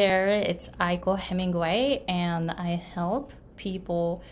there, 0.00 0.28
it's 0.28 0.70
Aiko 0.80 1.18
Hemingway, 1.18 2.02
and 2.08 2.50
I 2.50 2.70
help 2.94 3.34
people 3.56 4.22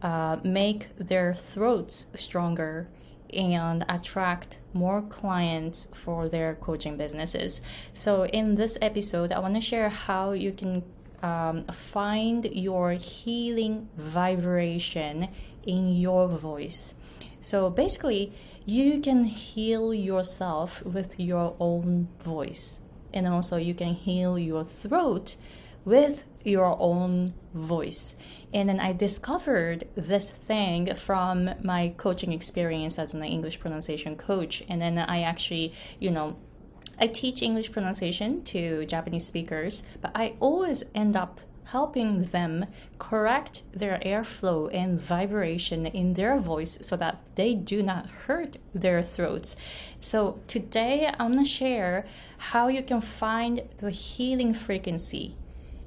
uh, 0.00 0.38
make 0.42 0.88
their 0.96 1.34
throats 1.34 2.06
stronger 2.14 2.88
and 3.30 3.84
attract 3.90 4.56
more 4.72 5.02
clients 5.02 5.88
for 5.92 6.30
their 6.30 6.54
coaching 6.54 6.96
businesses. 6.96 7.60
So, 7.92 8.24
in 8.24 8.54
this 8.54 8.78
episode, 8.80 9.32
I 9.32 9.38
want 9.40 9.52
to 9.52 9.60
share 9.60 9.90
how 9.90 10.32
you 10.32 10.50
can 10.50 10.82
um, 11.22 11.64
find 11.66 12.46
your 12.46 12.92
healing 12.92 13.90
vibration 13.98 15.28
in 15.64 15.94
your 15.94 16.26
voice. 16.26 16.94
So, 17.42 17.68
basically, 17.68 18.32
you 18.64 18.98
can 19.00 19.24
heal 19.24 19.92
yourself 19.92 20.82
with 20.86 21.20
your 21.20 21.54
own 21.60 22.08
voice, 22.24 22.80
and 23.12 23.26
also 23.26 23.56
you 23.56 23.74
can 23.74 23.94
heal 23.94 24.38
your 24.38 24.64
throat 24.64 25.36
with 25.84 26.24
your 26.44 26.76
own 26.80 27.34
voice. 27.54 28.16
And 28.52 28.68
then 28.68 28.80
I 28.80 28.92
discovered 28.92 29.88
this 29.94 30.30
thing 30.30 30.94
from 30.94 31.50
my 31.62 31.94
coaching 31.96 32.32
experience 32.32 32.98
as 32.98 33.14
an 33.14 33.22
English 33.22 33.60
pronunciation 33.60 34.16
coach. 34.16 34.62
And 34.68 34.80
then 34.80 34.98
I 34.98 35.22
actually, 35.22 35.72
you 35.98 36.10
know, 36.10 36.36
I 36.98 37.06
teach 37.06 37.42
English 37.42 37.72
pronunciation 37.72 38.44
to 38.44 38.84
Japanese 38.86 39.26
speakers, 39.26 39.84
but 40.00 40.12
I 40.14 40.34
always 40.40 40.84
end 40.94 41.16
up 41.16 41.40
helping 41.64 42.24
them 42.24 42.66
correct 42.98 43.62
their 43.72 43.98
airflow 44.04 44.68
and 44.72 45.00
vibration 45.00 45.86
in 45.86 46.14
their 46.14 46.38
voice 46.38 46.78
so 46.82 46.96
that 46.96 47.20
they 47.34 47.54
do 47.54 47.82
not 47.82 48.06
hurt 48.26 48.56
their 48.74 49.02
throats. 49.02 49.56
So, 50.00 50.40
today 50.46 51.10
I'm 51.18 51.32
gonna 51.32 51.44
share 51.44 52.04
how 52.38 52.68
you 52.68 52.82
can 52.82 53.00
find 53.00 53.62
the 53.78 53.90
healing 53.90 54.54
frequency 54.54 55.36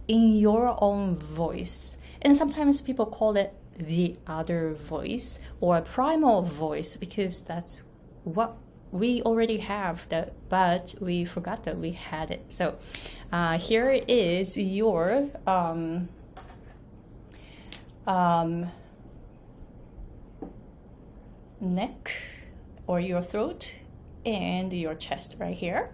in 0.07 0.35
your 0.35 0.77
own 0.81 1.17
voice. 1.17 1.97
And 2.21 2.35
sometimes 2.35 2.81
people 2.81 3.05
call 3.05 3.35
it 3.37 3.53
the 3.77 4.15
other 4.25 4.73
voice 4.73 5.39
or 5.59 5.77
a 5.77 5.81
primal 5.81 6.41
voice 6.43 6.97
because 6.97 7.41
that's 7.41 7.83
what 8.23 8.57
we 8.95 9.21
already 9.23 9.57
have 9.57 10.07
that 10.09 10.33
but 10.49 10.95
we 11.01 11.25
forgot 11.25 11.63
that 11.63 11.77
we 11.77 11.91
had 11.91 12.31
it. 12.31 12.51
So 12.51 12.77
uh, 13.31 13.57
here 13.57 13.91
is 14.07 14.57
your 14.57 15.29
um, 15.45 16.07
um, 18.07 18.71
neck 21.59 22.11
or 22.87 22.99
your 22.99 23.21
throat 23.21 23.73
and 24.25 24.71
your 24.71 24.95
chest 24.95 25.35
right 25.39 25.55
here. 25.55 25.91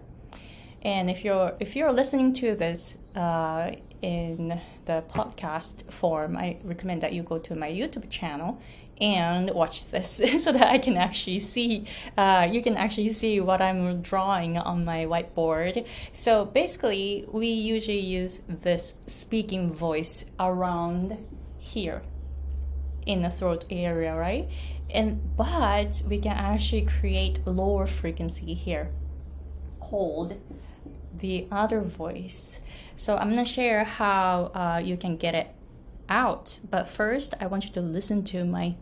And 0.82 1.10
if 1.10 1.24
you're 1.24 1.54
if 1.60 1.76
you're 1.76 1.92
listening 1.92 2.32
to 2.34 2.54
this 2.54 2.98
uh, 3.14 3.72
in 4.02 4.60
the 4.84 5.02
podcast 5.08 5.90
form, 5.90 6.36
I 6.36 6.58
recommend 6.64 7.00
that 7.02 7.12
you 7.12 7.22
go 7.22 7.38
to 7.38 7.54
my 7.54 7.70
YouTube 7.70 8.10
channel 8.10 8.60
and 9.00 9.50
watch 9.50 9.86
this 9.90 10.10
so 10.44 10.52
that 10.52 10.66
I 10.66 10.78
can 10.78 10.96
actually 10.96 11.38
see, 11.38 11.86
uh, 12.18 12.46
you 12.50 12.62
can 12.62 12.76
actually 12.76 13.08
see 13.10 13.40
what 13.40 13.62
I'm 13.62 14.02
drawing 14.02 14.58
on 14.58 14.84
my 14.84 15.06
whiteboard. 15.06 15.86
So 16.12 16.44
basically, 16.44 17.24
we 17.28 17.46
usually 17.46 18.00
use 18.00 18.42
this 18.48 18.94
speaking 19.06 19.72
voice 19.72 20.26
around 20.38 21.16
here 21.58 22.02
in 23.06 23.22
the 23.22 23.30
throat 23.30 23.64
area, 23.70 24.14
right? 24.14 24.48
And 24.90 25.36
but 25.36 26.02
we 26.06 26.18
can 26.18 26.36
actually 26.36 26.82
create 26.82 27.46
lower 27.46 27.86
frequency 27.86 28.54
here 28.54 28.90
called 29.80 30.36
the 31.18 31.46
other 31.50 31.80
voice. 31.80 32.60
So 32.96 33.16
I'm 33.16 33.30
gonna 33.30 33.44
share 33.44 33.84
how 33.84 34.50
uh, 34.54 34.80
you 34.84 34.96
can 34.96 35.16
get 35.16 35.34
it 35.34 35.48
out. 36.08 36.60
But 36.70 36.86
first, 36.86 37.34
I 37.40 37.46
want 37.46 37.64
you 37.64 37.72
to 37.72 37.80
listen 37.80 38.24
to 38.24 38.44
my 38.44 38.74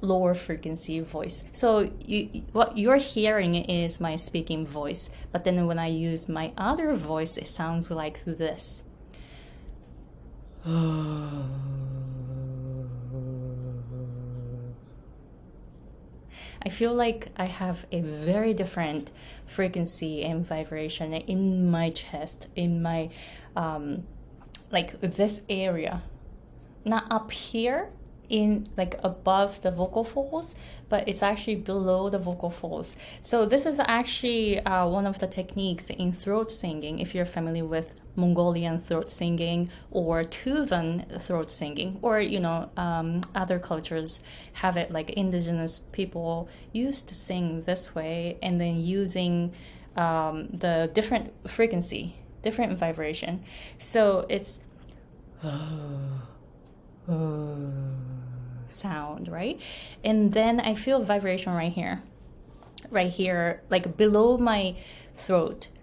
lower 0.00 0.34
frequency 0.34 1.00
voice. 1.00 1.44
So 1.52 1.90
you, 2.00 2.42
what 2.52 2.76
you're 2.76 2.96
hearing 2.96 3.54
is 3.54 4.00
my 4.00 4.16
speaking 4.16 4.66
voice, 4.66 5.10
but 5.32 5.44
then 5.44 5.66
when 5.66 5.78
I 5.78 5.86
use 5.86 6.28
my 6.28 6.52
other 6.56 6.94
voice, 6.94 7.36
it 7.36 7.46
sounds 7.46 7.90
like 7.90 8.24
this. 8.24 8.82
I 16.62 16.68
feel 16.68 16.94
like 16.94 17.28
I 17.36 17.46
have 17.46 17.86
a 17.92 18.00
very 18.00 18.54
different 18.54 19.10
frequency 19.46 20.22
and 20.22 20.46
vibration 20.46 21.12
in 21.14 21.70
my 21.70 21.90
chest, 21.90 22.48
in 22.56 22.82
my 22.82 23.10
um, 23.56 24.04
like 24.70 25.00
this 25.00 25.42
area, 25.48 26.02
not 26.84 27.04
up 27.10 27.30
here 27.30 27.90
in 28.28 28.66
like 28.76 28.98
above 29.02 29.60
the 29.60 29.70
vocal 29.70 30.02
folds 30.02 30.54
but 30.88 31.06
it's 31.06 31.22
actually 31.22 31.56
below 31.56 32.08
the 32.08 32.18
vocal 32.18 32.50
folds. 32.50 32.96
So 33.20 33.44
this 33.44 33.66
is 33.66 33.78
actually 33.78 34.60
uh, 34.60 34.88
one 34.88 35.06
of 35.06 35.18
the 35.18 35.26
techniques 35.26 35.90
in 35.90 36.12
throat 36.12 36.50
singing 36.50 36.98
if 37.00 37.14
you're 37.14 37.26
familiar 37.26 37.66
with 37.66 37.94
mongolian 38.16 38.78
throat 38.78 39.10
singing 39.10 39.68
or 39.90 40.22
tuvan 40.22 41.20
throat 41.20 41.50
singing 41.50 41.98
or 42.02 42.20
you 42.20 42.38
know 42.38 42.70
um, 42.76 43.20
other 43.34 43.58
cultures 43.58 44.22
have 44.54 44.76
it 44.76 44.90
like 44.90 45.10
indigenous 45.10 45.80
people 45.92 46.48
used 46.72 47.08
to 47.08 47.14
sing 47.14 47.62
this 47.62 47.94
way 47.94 48.38
and 48.42 48.60
then 48.60 48.80
using 48.80 49.52
um, 49.96 50.48
the 50.52 50.90
different 50.94 51.32
frequency 51.48 52.16
different 52.42 52.78
vibration 52.78 53.42
so 53.78 54.26
it's 54.28 54.60
sound, 58.68 59.28
right? 59.28 59.60
And 60.02 60.32
then 60.32 60.60
I 60.60 60.74
feel 60.74 61.02
vibration 61.02 61.52
right 61.52 61.72
here, 61.72 62.02
right 62.90 63.10
here, 63.10 63.62
like 63.70 63.96
below 63.96 64.36
my 64.36 64.76
throat. 65.14 65.68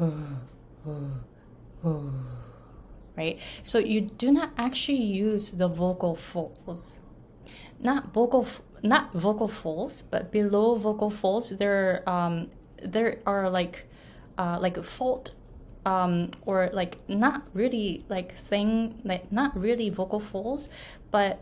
right? 3.16 3.38
So 3.62 3.78
you 3.78 4.02
do 4.02 4.30
not 4.32 4.50
actually 4.56 5.02
use 5.02 5.50
the 5.52 5.68
vocal 5.68 6.14
folds. 6.14 7.00
Not 7.78 8.12
vocal, 8.12 8.46
not 8.82 9.12
vocal 9.14 9.48
folds, 9.48 10.02
but 10.02 10.30
below 10.30 10.74
vocal 10.76 11.10
folds, 11.10 11.56
there, 11.56 12.08
um, 12.08 12.50
there 12.82 13.18
are 13.26 13.48
like, 13.48 13.86
uh, 14.36 14.58
like 14.60 14.82
fold 14.84 15.34
um, 15.86 16.30
or 16.44 16.70
like 16.72 16.98
not 17.08 17.42
really 17.54 18.04
like 18.08 18.34
thing 18.34 19.00
like 19.04 19.30
not 19.32 19.58
really 19.58 19.88
vocal 19.88 20.20
folds 20.20 20.68
but 21.10 21.40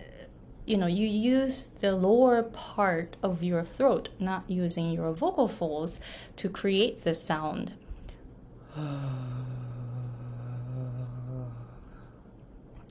you 0.64 0.76
know 0.76 0.86
you 0.86 1.06
use 1.06 1.70
the 1.80 1.92
lower 1.92 2.42
part 2.42 3.16
of 3.22 3.42
your 3.42 3.64
throat 3.64 4.10
not 4.18 4.44
using 4.48 4.90
your 4.92 5.12
vocal 5.12 5.48
folds 5.48 6.00
to 6.36 6.48
create 6.48 7.02
the 7.02 7.14
sound 7.14 7.72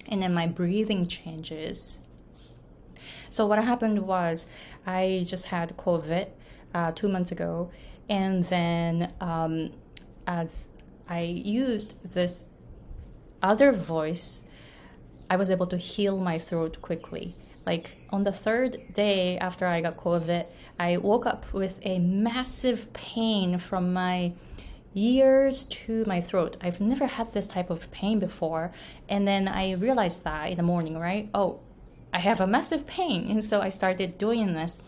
and 0.07 0.22
then 0.22 0.34
my 0.34 0.47
breathing 0.47 1.06
changes 1.06 2.00
so 3.29 3.45
what 3.45 3.63
happened 3.63 4.06
was 4.07 4.47
i 4.85 5.23
just 5.25 5.47
had 5.47 5.75
covid 5.78 6.28
uh, 6.73 6.91
two 6.91 7.07
months 7.07 7.31
ago 7.31 7.72
and 8.09 8.45
then 8.45 9.13
um, 9.19 9.72
as 10.25 10.68
I 11.09 11.22
used 11.22 11.94
this 12.13 12.45
other 13.41 13.72
voice, 13.72 14.44
I 15.29 15.35
was 15.35 15.51
able 15.51 15.68
to 15.68 15.78
heal 15.78 16.18
my 16.18 16.39
throat 16.39 16.81
quickly. 16.81 17.35
Like 17.66 17.97
on 18.09 18.24
the 18.24 18.31
third 18.31 18.94
day 18.94 19.38
after 19.38 19.66
I 19.66 19.81
got 19.81 19.97
COVID, 19.97 20.45
I 20.79 20.97
woke 20.97 21.25
up 21.25 21.51
with 21.53 21.79
a 21.84 22.00
massive 22.00 22.91
pain 22.94 23.57
from 23.57 23.94
my 23.94 24.34
ears 24.97 25.63
to 25.63 26.03
my 26.05 26.19
throat. 26.19 26.57
I've 26.59 26.81
never 26.81 27.05
had 27.05 27.31
this 27.31 27.47
type 27.47 27.69
of 27.69 27.89
pain 27.91 28.19
before. 28.19 28.73
And 29.07 29.27
then 29.27 29.47
I 29.47 29.73
realized 29.73 30.23
that 30.23 30.49
in 30.49 30.57
the 30.57 30.63
morning, 30.63 30.97
right? 30.97 31.29
Oh, 31.33 31.59
I 32.11 32.19
have 32.19 32.41
a 32.41 32.47
massive 32.47 32.88
pain. 32.88 33.29
And 33.29 33.44
so 33.44 33.61
I 33.61 33.69
started 33.69 34.17
doing 34.17 34.53
this. 34.53 34.79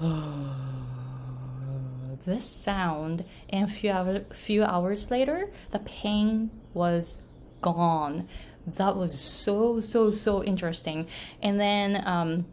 this 2.24 2.44
sound, 2.44 3.24
and 3.48 3.68
a 3.68 3.72
few, 3.72 3.90
hour, 3.90 4.20
few 4.32 4.64
hours 4.64 5.10
later, 5.10 5.50
the 5.70 5.78
pain 5.80 6.50
was 6.74 7.22
gone. 7.62 8.28
That 8.66 8.96
was 8.96 9.18
so, 9.18 9.80
so, 9.80 10.10
so 10.10 10.44
interesting. 10.44 11.06
And 11.42 11.58
then 11.58 12.06
um, 12.06 12.46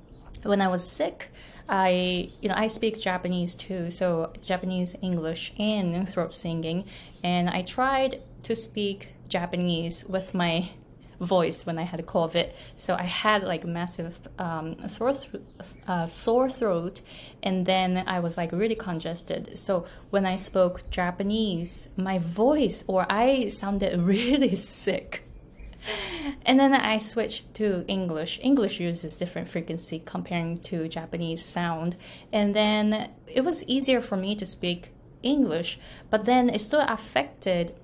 when 0.44 0.62
I 0.62 0.68
was 0.68 0.90
sick, 0.90 1.32
I, 1.70 2.30
you 2.42 2.50
know, 2.50 2.56
I 2.56 2.68
speak 2.68 3.00
Japanese 3.00 3.56
too, 3.56 3.90
so 3.90 4.34
Japanese, 4.44 4.96
English, 5.02 5.54
and 5.60 6.08
throat 6.08 6.34
singing. 6.34 6.86
And 7.24 7.50
I 7.50 7.62
tried 7.62 8.22
to 8.44 8.56
speak 8.56 9.10
Japanese 9.28 10.06
with 10.06 10.34
my 10.34 10.70
voice 11.20 11.66
when 11.66 11.78
I 11.78 11.84
had 11.84 12.06
COVID. 12.06 12.52
So 12.76 12.96
I 12.96 13.04
had 13.04 13.44
like 13.44 13.66
massive 13.66 14.20
um, 14.38 14.88
sore, 14.88 15.14
th- 15.14 15.44
uh, 15.88 16.06
sore 16.06 16.50
throat, 16.50 17.02
and 17.44 17.66
then 17.66 18.04
I 18.08 18.20
was 18.20 18.38
like 18.38 18.52
really 18.52 18.76
congested. 18.76 19.58
So 19.58 19.86
when 20.10 20.26
I 20.26 20.36
spoke 20.36 20.90
Japanese, 20.90 21.90
my 21.98 22.20
voice 22.20 22.84
or 22.88 23.06
I 23.10 23.48
sounded 23.48 24.00
really 24.14 24.56
sick. 24.56 25.27
And 26.48 26.58
then 26.58 26.74
I 26.74 26.98
switched 26.98 27.54
to 27.56 27.84
English. 27.90 28.40
English 28.42 28.80
uses 28.80 29.18
different 29.18 29.50
frequency 29.50 30.00
comparing 30.00 30.60
to 30.60 30.88
Japanese 30.88 31.44
sound. 31.44 31.98
And 32.32 32.56
then 32.56 33.10
it 33.28 33.42
was 33.42 33.68
easier 33.68 34.00
for 34.00 34.16
me 34.16 34.34
to 34.38 34.46
speak 34.46 34.94
English, 35.22 35.78
but 36.10 36.24
then 36.24 36.50
it 36.50 36.62
still 36.62 36.86
affected, 36.88 37.76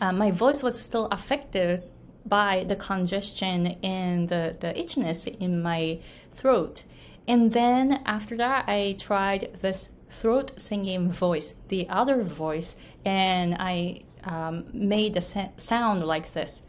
uh, 0.00 0.10
my 0.10 0.30
voice 0.30 0.62
was 0.62 0.80
still 0.80 1.06
affected 1.08 1.82
by 2.24 2.64
the 2.66 2.76
congestion 2.76 3.76
and 3.82 4.28
the, 4.30 4.56
the 4.60 4.72
itchiness 4.72 5.26
in 5.26 5.60
my 5.60 6.00
throat. 6.32 6.84
And 7.28 7.52
then 7.52 8.00
after 8.06 8.38
that, 8.38 8.64
I 8.68 8.96
tried 8.98 9.58
this 9.60 9.90
throat 10.08 10.52
singing 10.56 11.12
voice, 11.12 11.56
the 11.68 11.88
other 11.90 12.22
voice, 12.22 12.76
and 13.04 13.54
I 13.58 14.04
um, 14.24 14.64
made 14.72 15.14
the 15.14 15.50
sound 15.56 16.04
like 16.04 16.32
this. 16.32 16.62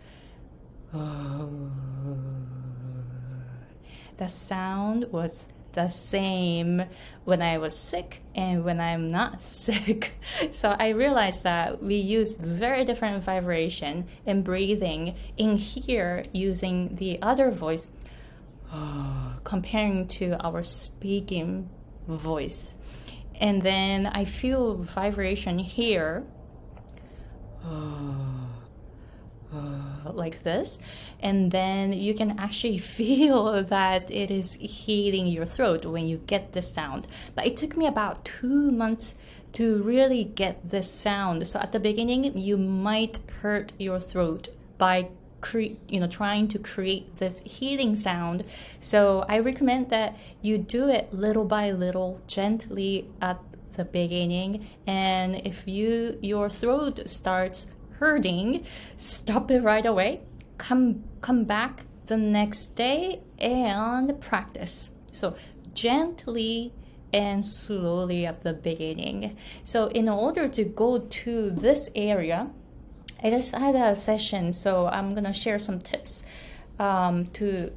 The 4.18 4.28
sound 4.28 5.12
was 5.12 5.48
the 5.74 5.90
same 5.90 6.84
when 7.25 7.42
I 7.42 7.57
was 7.57 7.75
sick 7.75 8.22
and 8.36 8.63
when 8.63 8.80
I'm 8.80 9.07
not 9.07 9.42
sick. 9.66 10.13
so 10.51 10.75
I 10.78 10.90
realized 10.90 11.44
that 11.44 11.81
we 11.84 11.95
use 11.95 12.38
very 12.38 12.86
different 12.86 13.24
vibration 13.24 14.07
in 14.25 14.44
breathing 14.44 15.16
in 15.38 15.57
here 15.57 16.24
using 16.31 16.95
the 16.95 17.22
other 17.22 17.51
voice 17.51 17.88
comparing 19.44 20.07
to 20.07 20.38
our 20.44 20.63
speaking 20.63 21.69
voice. 22.07 22.75
And 23.40 23.62
then 23.62 24.07
I 24.07 24.25
feel 24.25 24.75
vibration 24.75 25.60
here. 25.60 26.24
like 30.15 30.44
this 30.44 30.80
and 31.19 31.51
then 31.51 31.94
you 31.94 32.13
can 32.13 32.38
actually 32.39 32.77
feel 32.98 33.63
that 33.63 34.12
it 34.12 34.30
is 34.30 34.54
healing 34.54 35.27
your 35.27 35.45
throat 35.45 35.86
when 35.86 36.07
you 36.07 36.18
get 36.27 36.54
this 36.54 36.71
sound. 36.71 37.07
But 37.36 37.48
it 37.48 37.57
took 37.57 37.77
me 37.77 37.88
about 37.88 38.25
two 38.25 38.71
months 38.71 39.15
to 39.54 39.81
really 39.83 40.24
get 40.24 40.69
this 40.69 40.89
sound. 40.89 41.48
So 41.48 41.60
at 41.60 41.71
the 41.71 41.80
beginning 41.80 42.38
you 42.38 42.57
might 42.57 43.19
hurt 43.42 43.71
your 43.77 44.00
throat 44.00 44.50
by 44.77 45.10
cre- 45.42 45.77
you 45.88 46.00
know 46.00 46.07
trying 46.07 46.48
to 46.50 46.59
create 46.59 47.18
this 47.18 47.39
healing 47.45 47.95
sound. 47.95 48.44
So 48.80 49.25
i 49.30 49.38
recommend 49.39 49.89
that 49.89 50.18
you 50.42 50.57
do 50.57 50.89
it 50.89 51.13
little 51.13 51.45
by 51.45 51.71
little 51.71 52.19
gently 52.27 53.07
at 53.21 53.39
the 53.74 53.86
beginning. 53.86 54.68
And 54.88 55.36
if 55.45 55.68
you 55.68 56.18
your 56.21 56.50
throat 56.50 57.07
starts 57.07 57.68
hurting, 58.04 58.66
stop 58.98 59.50
it 59.50 59.62
right 59.62 59.86
away. 59.86 60.22
Come 60.58 61.04
come 61.22 61.46
back 61.46 61.86
the 62.08 62.18
next 62.18 62.76
day 62.76 63.22
and 63.40 64.20
practice. 64.20 64.92
So 65.12 65.36
gently 65.74 66.74
and 67.14 67.46
slowly 67.46 68.26
at 68.26 68.44
the 68.44 68.54
beginning. 68.54 69.38
So 69.64 69.88
in 69.88 70.10
order 70.10 70.50
to 70.50 70.64
go 70.66 71.00
to 71.00 71.50
this 71.52 71.90
area, 71.96 72.50
I 73.24 73.30
just 73.30 73.56
had 73.56 73.76
a 73.76 73.96
session, 73.96 74.52
so 74.52 74.88
I'm 74.88 75.16
gonna 75.16 75.32
share 75.34 75.60
some 75.60 75.80
tips 75.80 76.26
um, 76.80 77.28
to 77.38 77.72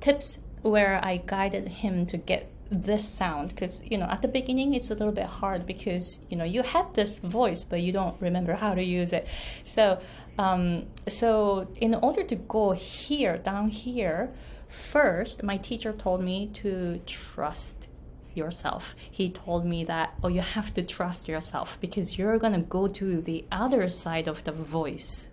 tips 0.00 0.40
where 0.62 0.98
I 1.04 1.22
guided 1.24 1.68
him 1.68 2.06
to 2.06 2.16
get 2.16 2.50
this 2.70 3.06
sound 3.06 3.48
because 3.48 3.84
you 3.90 3.98
know 3.98 4.06
at 4.06 4.22
the 4.22 4.28
beginning 4.28 4.74
it's 4.74 4.90
a 4.90 4.94
little 4.94 5.12
bit 5.12 5.26
hard 5.26 5.66
because 5.66 6.24
you 6.30 6.36
know 6.36 6.44
you 6.44 6.62
had 6.62 6.94
this 6.94 7.18
voice 7.18 7.64
but 7.64 7.80
you 7.80 7.92
don't 7.92 8.20
remember 8.20 8.54
how 8.54 8.74
to 8.74 8.82
use 8.82 9.12
it. 9.12 9.26
So 9.64 10.00
um, 10.38 10.86
so 11.08 11.68
in 11.80 11.94
order 11.94 12.22
to 12.22 12.36
go 12.36 12.72
here 12.72 13.38
down 13.38 13.68
here 13.68 14.32
first 14.68 15.42
my 15.42 15.56
teacher 15.56 15.92
told 15.92 16.22
me 16.22 16.46
to 16.54 17.00
trust 17.06 17.88
yourself. 18.34 18.94
He 19.10 19.30
told 19.30 19.66
me 19.66 19.82
that 19.84 20.14
oh 20.22 20.28
you 20.28 20.40
have 20.40 20.72
to 20.74 20.82
trust 20.84 21.26
yourself 21.26 21.76
because 21.80 22.16
you're 22.16 22.38
going 22.38 22.52
to 22.52 22.60
go 22.60 22.86
to 22.86 23.20
the 23.20 23.44
other 23.50 23.88
side 23.88 24.28
of 24.28 24.44
the 24.44 24.52
voice. 24.52 25.28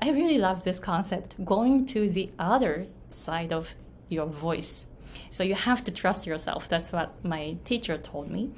I 0.00 0.10
really 0.10 0.38
love 0.38 0.64
this 0.64 0.80
concept 0.80 1.44
going 1.44 1.86
to 1.86 2.10
the 2.10 2.30
other 2.38 2.86
side 3.10 3.52
of 3.52 3.74
your 4.08 4.26
voice 4.26 4.86
so 5.30 5.42
you 5.42 5.54
have 5.54 5.84
to 5.84 5.90
trust 5.90 6.26
yourself. 6.26 6.68
That's 6.68 6.92
what 6.92 7.12
my 7.24 7.56
teacher 7.64 7.98
told 7.98 8.30
me. 8.30 8.50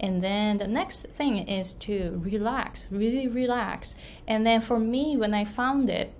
And 0.00 0.24
then 0.24 0.56
the 0.56 0.66
next 0.66 1.06
thing 1.08 1.46
is 1.46 1.74
to 1.74 2.20
relax, 2.24 2.90
really 2.90 3.28
relax. 3.28 3.96
And 4.26 4.46
then 4.46 4.62
for 4.62 4.78
me, 4.78 5.16
when 5.16 5.34
I 5.34 5.44
found 5.44 5.90
it, 5.90 6.12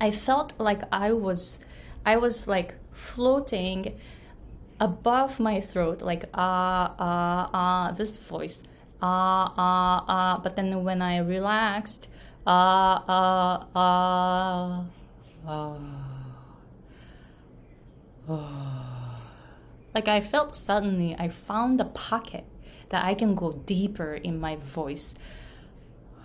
I 0.00 0.10
felt 0.10 0.58
like 0.58 0.82
I 0.90 1.12
was, 1.12 1.64
I 2.06 2.16
was 2.16 2.48
like 2.48 2.74
floating 2.92 4.00
above 4.80 5.38
my 5.38 5.60
throat, 5.60 6.00
like 6.02 6.24
ah 6.34 6.94
ah 6.98 7.50
ah, 7.52 7.92
this 7.92 8.18
voice, 8.18 8.62
ah 9.02 9.52
ah 9.56 10.04
ah. 10.08 10.40
But 10.42 10.56
then 10.56 10.82
when 10.82 11.02
I 11.02 11.18
relaxed, 11.18 12.08
ah 12.46 13.04
ah 13.06 13.66
ah 13.76 14.84
ah. 18.28 18.61
Like 19.94 20.08
I 20.08 20.20
felt 20.20 20.56
suddenly 20.56 21.14
I 21.18 21.28
found 21.28 21.80
a 21.80 21.84
pocket 21.84 22.44
that 22.88 23.04
I 23.04 23.14
can 23.14 23.34
go 23.34 23.52
deeper 23.52 24.14
in 24.14 24.40
my 24.40 24.56
voice. 24.56 25.14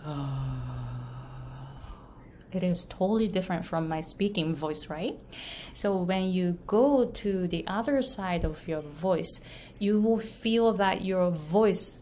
It 2.49 2.63
is 2.63 2.85
totally 2.85 3.27
different 3.27 3.65
from 3.65 3.89
my 3.89 3.99
speaking 3.99 4.55
voice, 4.55 4.89
right? 4.89 5.19
So 5.73 5.97
when 5.97 6.31
you 6.31 6.57
go 6.65 7.05
to 7.05 7.45
the 7.45 7.67
other 7.67 8.01
side 8.01 8.45
of 8.45 8.65
your 8.67 8.81
voice, 8.81 9.41
you 9.79 9.99
will 9.99 10.19
feel 10.19 10.71
that 10.73 11.03
your 11.03 11.29
voice 11.29 11.99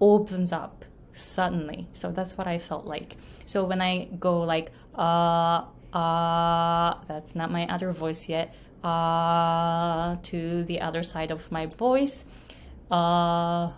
opens 0.00 0.50
up 0.50 0.86
suddenly. 1.12 1.88
So 1.92 2.10
that's 2.10 2.38
what 2.38 2.46
I 2.46 2.58
felt 2.58 2.86
like. 2.86 3.16
So 3.44 3.64
when 3.64 3.80
I 3.80 4.08
go 4.18 4.40
like 4.40 4.70
uh 4.94 5.64
uh 5.92 6.94
that's 7.06 7.34
not 7.34 7.50
my 7.50 7.66
other 7.68 7.92
voice 7.92 8.28
yet 8.28 8.54
uh, 8.86 10.16
to 10.22 10.62
the 10.62 10.80
other 10.80 11.02
side 11.02 11.32
of 11.32 11.50
my 11.50 11.66
voice. 11.66 12.24
Uh, 12.88 13.72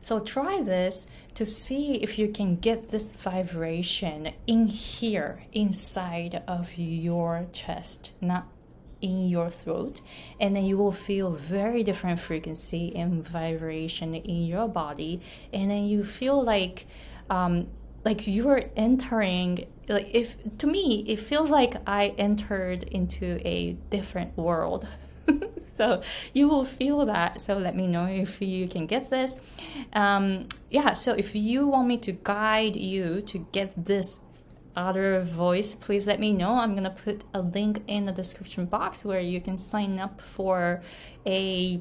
so 0.00 0.18
try 0.18 0.60
this 0.62 1.06
to 1.34 1.46
see 1.46 1.94
if 2.02 2.18
you 2.18 2.26
can 2.26 2.56
get 2.56 2.90
this 2.90 3.12
vibration 3.12 4.32
in 4.48 4.66
here, 4.66 5.44
inside 5.52 6.42
of 6.48 6.76
your 6.76 7.46
chest, 7.52 8.10
not 8.20 8.48
in 9.06 9.28
your 9.28 9.50
throat 9.50 10.00
and 10.40 10.54
then 10.54 10.64
you 10.64 10.76
will 10.76 10.92
feel 10.92 11.30
very 11.30 11.82
different 11.82 12.18
frequency 12.20 12.94
and 12.94 13.26
vibration 13.26 14.14
in 14.14 14.46
your 14.46 14.68
body. 14.68 15.20
And 15.52 15.70
then 15.70 15.84
you 15.84 16.04
feel 16.04 16.42
like 16.42 16.86
um, 17.30 17.68
like 18.04 18.26
you're 18.26 18.62
entering 18.76 19.66
like 19.88 20.08
if 20.12 20.36
to 20.58 20.66
me 20.66 21.04
it 21.08 21.18
feels 21.18 21.50
like 21.50 21.74
i 21.88 22.14
entered 22.18 22.82
into 22.84 23.40
a 23.44 23.72
different 23.90 24.36
world. 24.36 24.86
So 25.76 26.00
you 26.32 26.48
will 26.48 26.64
feel 26.64 27.04
that. 27.04 27.38
So 27.38 27.58
let 27.58 27.76
me 27.76 27.86
know 27.86 28.06
if 28.06 28.40
you 28.40 28.66
can 28.66 28.86
get 28.86 29.10
this. 29.10 29.36
Um, 29.92 30.48
yeah 30.70 30.94
so 30.94 31.12
if 31.12 31.34
you 31.34 31.66
want 31.66 31.86
me 31.88 31.98
to 31.98 32.12
guide 32.12 32.76
you 32.76 33.20
to 33.22 33.38
get 33.52 33.72
this 33.84 34.20
other 34.76 35.22
voice, 35.22 35.74
please 35.74 36.06
let 36.06 36.20
me 36.20 36.32
know. 36.32 36.54
I'm 36.54 36.74
gonna 36.74 36.90
put 36.90 37.24
a 37.34 37.40
link 37.40 37.82
in 37.86 38.06
the 38.06 38.12
description 38.12 38.66
box 38.66 39.04
where 39.04 39.20
you 39.20 39.40
can 39.40 39.56
sign 39.56 39.98
up 39.98 40.20
for 40.20 40.82
a 41.26 41.80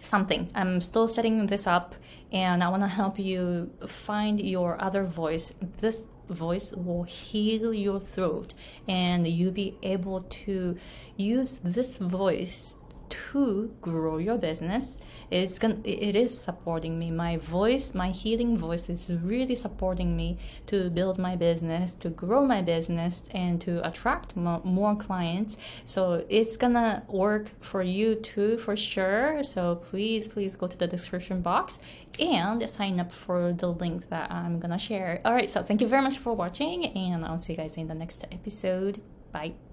something. 0.00 0.50
I'm 0.54 0.80
still 0.80 1.08
setting 1.08 1.46
this 1.46 1.66
up 1.66 1.94
and 2.32 2.62
I 2.62 2.68
want 2.68 2.82
to 2.82 2.88
help 2.88 3.18
you 3.18 3.70
find 3.86 4.40
your 4.40 4.80
other 4.82 5.04
voice. 5.04 5.54
This 5.80 6.08
voice 6.28 6.72
will 6.72 7.04
heal 7.04 7.72
your 7.72 8.00
throat 8.00 8.54
and 8.88 9.26
you'll 9.26 9.52
be 9.52 9.76
able 9.82 10.22
to 10.22 10.76
use 11.16 11.58
this 11.58 11.98
voice 11.98 12.76
to 13.30 13.74
grow 13.80 14.18
your 14.18 14.38
business. 14.38 14.98
It's 15.30 15.58
gonna, 15.58 15.78
it 15.84 16.16
is 16.16 16.38
supporting 16.38 16.98
me. 16.98 17.10
My 17.10 17.36
voice, 17.38 17.94
my 17.94 18.10
healing 18.10 18.56
voice 18.56 18.88
is 18.88 19.08
really 19.10 19.54
supporting 19.54 20.16
me 20.16 20.38
to 20.66 20.90
build 20.90 21.18
my 21.18 21.36
business, 21.36 21.92
to 22.04 22.10
grow 22.10 22.44
my 22.44 22.62
business, 22.62 23.24
and 23.30 23.60
to 23.62 23.86
attract 23.86 24.36
more 24.36 24.96
clients. 24.96 25.56
So 25.84 26.24
it's 26.28 26.56
gonna 26.56 27.02
work 27.08 27.50
for 27.60 27.82
you 27.82 28.16
too, 28.16 28.58
for 28.58 28.76
sure. 28.76 29.42
So 29.42 29.76
please, 29.76 30.28
please 30.28 30.56
go 30.56 30.66
to 30.66 30.76
the 30.76 30.86
description 30.86 31.40
box 31.40 31.80
and 32.18 32.68
sign 32.68 33.00
up 33.00 33.12
for 33.12 33.52
the 33.52 33.68
link 33.68 34.08
that 34.08 34.30
I'm 34.30 34.60
gonna 34.60 34.78
share. 34.78 35.20
All 35.24 35.34
right, 35.34 35.50
so 35.50 35.62
thank 35.62 35.80
you 35.80 35.88
very 35.88 36.02
much 36.02 36.18
for 36.18 36.34
watching, 36.34 36.86
and 36.86 37.24
I'll 37.24 37.38
see 37.38 37.54
you 37.54 37.58
guys 37.58 37.76
in 37.76 37.88
the 37.88 37.94
next 37.94 38.24
episode. 38.30 39.00
Bye. 39.32 39.71